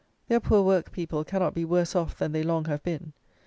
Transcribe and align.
Their 0.29 0.39
poor 0.39 0.63
work 0.63 0.91
people 0.91 1.23
cannot 1.23 1.53
be 1.53 1.63
worse 1.63 1.95
off 1.95 2.17
than 2.17 2.31
they 2.31 2.41
long 2.41 2.65
have 2.65 2.81
been. 2.81 3.13